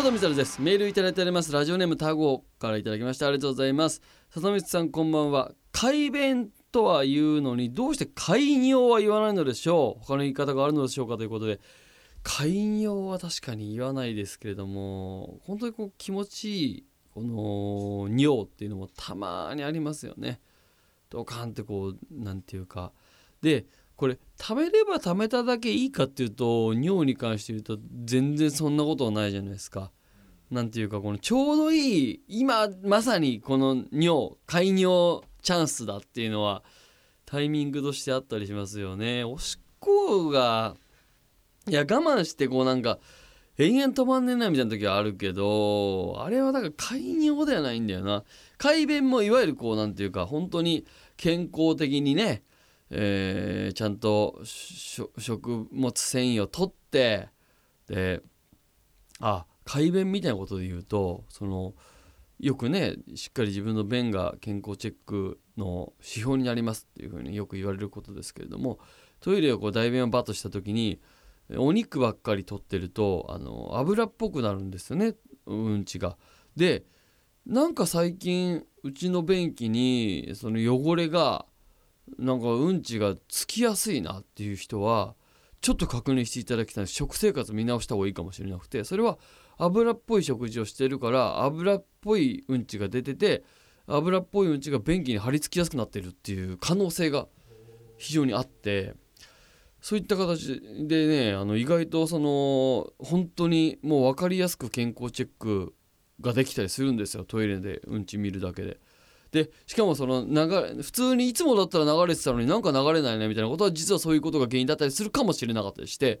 [0.00, 0.62] 佐藤光です。
[0.62, 1.52] メールいただいております。
[1.52, 3.26] ラジオネームタゴからいただきました。
[3.26, 4.00] ありがとうございます。
[4.32, 5.52] 佐藤光さんこんばんは。
[5.72, 10.02] 改便とは言うのにどうして改尿は言わないのでしょう。
[10.02, 11.60] 他の言い方があるのでしょうかということで。
[12.22, 20.40] 改尿は確かに言わないですけれども本当にこう気持ちいいこの尿っていうのもたまにありますよね。
[21.10, 22.92] ドカンってこうなんていうか。
[23.42, 23.66] で
[24.00, 29.92] これ食べれば食べただけいいかっていうと尿に関して言うと全然そんなことはないじゃないですか。
[30.50, 36.62] なんていうかこのちょうどいい今まさにこの尿排尿チャンスだっていうのは
[37.26, 39.22] タイミングとしてあったりしますよね。
[39.22, 40.76] おしっこが
[41.68, 43.00] いや我慢してこうなんか
[43.58, 48.24] 延々止まんねえなみたいな時はあるけどあれはだから快尿ではないんだよな
[48.56, 50.86] 快便もいわゆるこうなんていうか本当に
[51.18, 52.44] 健康的にね
[52.90, 57.28] えー、ちゃんと食物繊維を取って
[57.86, 58.20] で
[59.20, 61.74] あ改便みたいなことで言うとその
[62.40, 68.78] よくねしっかり自分の便が健康チェックの指標になりますっていうふうによく言われることですけれども
[69.20, 71.00] トイレをこう大便をバッとした時に
[71.56, 75.14] お肉ばっかり取ってるとあの油っぽくなるんですよね
[75.46, 76.16] うんちが。
[76.56, 76.84] で
[77.46, 81.46] なんか最近うちの便器にその汚れが
[82.18, 85.14] なんかうんちがつきやすいなっていう人は
[85.60, 86.86] ちょっと確認していただきたい。
[86.86, 88.84] 食生活見直した方がいいかもしれなくて。
[88.84, 89.18] それは
[89.58, 93.44] 油っぽい食事をしてるから油っぽいうんちが出てて
[93.86, 97.28] 油っぽいうんちが便器に張り付きやすくなってるっていう可能性が
[97.98, 98.94] 非常にあって。
[99.82, 105.74] そういった形でねあの意外とその本当にもう分かりやすく健康チェック
[106.20, 107.24] ができたりするんですよ。
[107.24, 108.78] トイレでうんち見るだけで。
[109.32, 116.20] でしかもその流れ普通にいつもだったら流れてたのになんか流れないねみたいなことは実はそういうことが原因だったりするかもしれなかったりして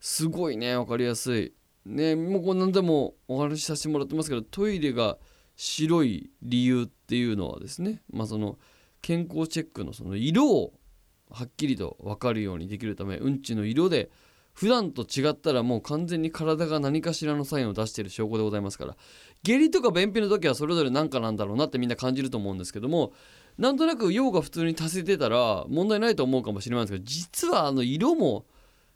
[0.00, 1.52] すごいね分かりやすい。
[1.84, 5.18] ねもうこんなんでもお話しさせてもらってますけどトイレが
[5.56, 8.58] 白い理由っていうのはですねまあその
[9.00, 10.72] 健康チェックのその色を
[11.30, 14.10] はっきりと分かるようにできるためうんちの色で
[14.52, 18.96] 普段と違ったらもう完全に体が何かしらのサインを出している証拠でございますから
[19.42, 23.12] 下痢とか便秘の時はそれぞれ何かなんだろうなってみんな感じると思うんですけども
[23.58, 28.46] なんとなく用が普通に足せてたら問題ないと思うかもしれないんですけど実はあの色も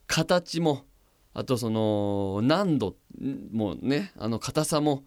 [0.06, 0.84] 形も
[1.34, 2.96] あとその難度
[3.52, 5.04] もねあの硬さも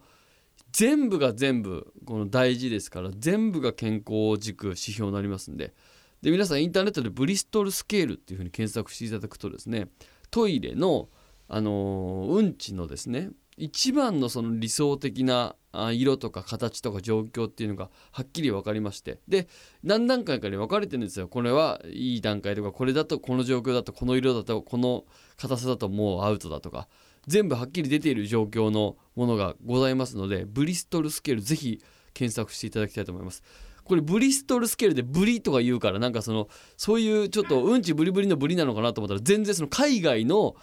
[0.72, 5.74] 全部が全部この大事ですから全部が健康軸指標になりますんで。
[6.22, 9.88] で皆さんインターネットでブリストルスケールっていうふうに検索していただくとですね
[10.30, 11.08] トイレの、
[11.48, 13.30] あの、うんちのですね
[13.60, 15.54] 一番のその理想的な
[15.92, 19.48] 色とか形とか状況っていうのがはっきり分かりましてで
[19.84, 25.04] 何段階かに分かれてるんですよこれはいい段階とかこれだとこの状況だとこの色だとこの
[25.36, 26.88] 硬さだともうアウトだとか
[27.26, 31.82] 全部はっきり出ている状況のものがございますのでブリストルスケールぜひ
[32.14, 33.42] 検索していただきたいと思います。
[33.84, 40.56] これブリストルスケールでブリとか言うからなんかそのそういうちょっとうんちブリブリのブリなのかなと思ったら全然その海外の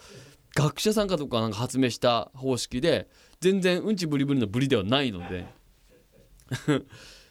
[0.54, 3.08] 学者さんかとかなんか発明した方式で
[3.40, 5.46] 全然うんちブリブリのブリではないので。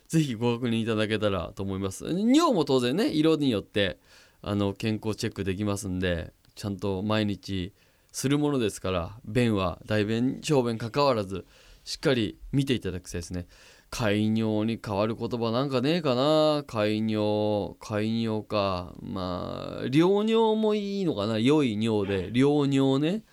[0.08, 2.06] ぜひご確認いただけたらと思います。
[2.06, 4.00] 尿も当然ね色によって
[4.42, 7.74] あの健康チェックできますんでちゃんと毎日
[8.12, 11.46] するものですから便は大便小便かかわらず
[11.84, 13.48] しっかり見ていただきたいですね。
[13.90, 16.64] 開尿に変わる言葉なんかねえかな。
[16.68, 18.94] 開尿開尿か。
[19.02, 21.40] まあ良尿もいいのかな。
[21.40, 22.32] 良い尿で。
[22.34, 23.24] 良尿ね。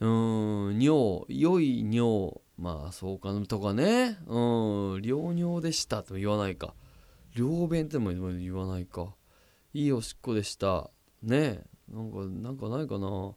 [0.00, 4.18] うん尿良い尿まあそうかとかね。
[4.26, 6.74] うん良尿でしたと言わないか。
[7.34, 9.14] 良便っても言わないか。
[9.74, 10.90] いいおしっこでした。
[11.22, 11.64] ね。
[11.92, 13.34] なんかなんかないかな。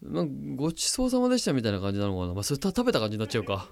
[0.00, 2.34] なんごちそうさまでしたみたいな感じなのかな。
[2.34, 3.68] まあそれ食べた感じになっちゃうか。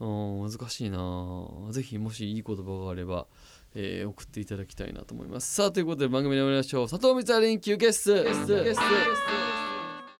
[0.00, 1.48] うん難しいな。
[1.70, 3.26] ぜひもしいい言葉があれば、
[3.74, 5.54] えー、送っていただきたいなと思います。
[5.54, 6.88] さあということで番組で終わりましょう。
[6.88, 8.14] 佐藤光晴休ゲス
[8.46, 9.55] ト